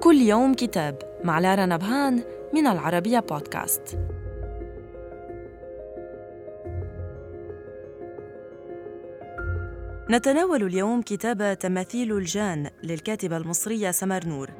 كل 0.00 0.16
يوم 0.16 0.54
كتاب 0.54 0.98
مع 1.24 1.38
لارا 1.38 1.66
نبهان 1.66 2.22
من 2.54 2.66
العربية 2.66 3.18
بودكاست. 3.18 3.98
نتناول 10.10 10.62
اليوم 10.62 11.02
كتاب 11.02 11.58
تماثيل 11.58 12.12
الجان 12.12 12.70
للكاتبة 12.82 13.36
المصرية 13.36 13.90
سمر 13.90 14.26
نور. 14.26 14.50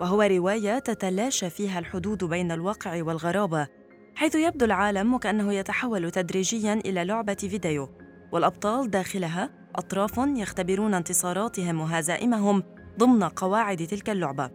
وهو 0.00 0.22
رواية 0.22 0.78
تتلاشى 0.78 1.50
فيها 1.50 1.78
الحدود 1.78 2.24
بين 2.24 2.52
الواقع 2.52 3.02
والغرابة 3.02 3.66
حيث 4.14 4.34
يبدو 4.34 4.64
العالم 4.64 5.14
وكأنه 5.14 5.52
يتحول 5.52 6.10
تدريجيا 6.10 6.74
إلى 6.74 7.04
لعبة 7.04 7.34
فيديو 7.34 7.88
والأبطال 8.32 8.90
داخلها 8.90 9.50
أطراف 9.76 10.18
يختبرون 10.18 10.94
انتصاراتهم 10.94 11.80
وهزائمهم 11.80 12.62
ضمن 12.98 13.24
قواعد 13.24 13.86
تلك 13.86 14.10
اللعبة. 14.10 14.50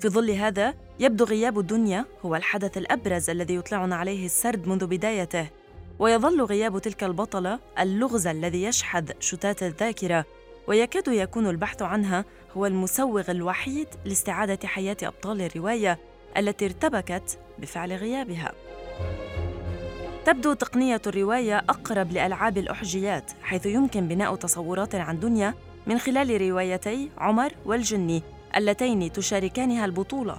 في 0.00 0.08
ظل 0.08 0.30
هذا 0.30 0.74
يبدو 1.00 1.24
غياب 1.24 1.58
الدنيا 1.58 2.04
هو 2.24 2.36
الحدث 2.36 2.78
الأبرز 2.78 3.30
الذي 3.30 3.54
يطلعنا 3.54 3.96
عليه 3.96 4.26
السرد 4.26 4.68
منذ 4.68 4.86
بدايته 4.86 5.50
ويظل 5.98 6.42
غياب 6.42 6.78
تلك 6.78 7.04
البطلة 7.04 7.58
اللغز 7.78 8.26
الذي 8.26 8.62
يشحذ 8.62 9.10
شتات 9.20 9.62
الذاكرة 9.62 10.24
ويكاد 10.66 11.08
يكون 11.08 11.46
البحث 11.46 11.82
عنها 11.82 12.24
هو 12.56 12.66
المسوغ 12.66 13.30
الوحيد 13.30 13.88
لاستعادة 14.04 14.68
حياة 14.68 14.96
أبطال 15.02 15.42
الرواية 15.42 15.98
التي 16.36 16.64
ارتبكت 16.64 17.38
بفعل 17.58 17.92
غيابها. 17.92 18.52
تبدو 20.24 20.52
تقنية 20.52 21.02
الرواية 21.06 21.58
أقرب 21.58 22.12
لألعاب 22.12 22.58
الأحجيات 22.58 23.30
حيث 23.42 23.66
يمكن 23.66 24.08
بناء 24.08 24.34
تصورات 24.34 24.94
عن 24.94 25.20
دنيا 25.20 25.54
من 25.86 25.98
خلال 25.98 26.40
روايتي 26.40 27.10
عمر 27.18 27.52
والجني 27.64 28.22
اللتين 28.56 29.12
تشاركانها 29.12 29.84
البطولة. 29.84 30.38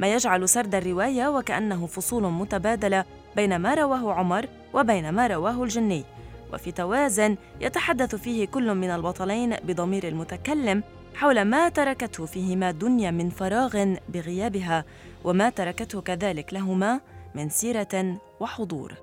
ما 0.00 0.14
يجعل 0.14 0.48
سرد 0.48 0.74
الرواية 0.74 1.28
وكأنه 1.28 1.86
فصول 1.86 2.22
متبادلة 2.22 3.04
بين 3.36 3.56
ما 3.56 3.74
رواه 3.74 4.12
عمر 4.12 4.46
وبين 4.74 5.10
ما 5.10 5.26
رواه 5.26 5.62
الجني. 5.62 6.04
وفي 6.52 6.72
توازن 6.72 7.36
يتحدث 7.60 8.14
فيه 8.14 8.46
كل 8.46 8.74
من 8.74 8.90
البطلين 8.90 9.56
بضمير 9.56 10.08
المتكلم 10.08 10.82
حول 11.14 11.42
ما 11.42 11.68
تركته 11.68 12.26
فيهما 12.26 12.70
دنيا 12.70 13.10
من 13.10 13.30
فراغ 13.30 13.94
بغيابها 14.08 14.84
وما 15.24 15.50
تركته 15.50 16.00
كذلك 16.00 16.54
لهما 16.54 17.00
من 17.34 17.48
سيرة 17.48 18.20
وحضور. 18.40 18.94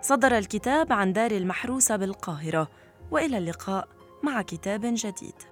صدر 0.00 0.38
الكتاب 0.38 0.92
عن 0.92 1.12
دار 1.12 1.30
المحروسة 1.30 1.96
بالقاهرة 1.96 2.68
وإلى 3.12 3.38
اللقاء 3.38 3.88
مع 4.22 4.42
كتاب 4.42 4.80
جديد. 4.84 5.51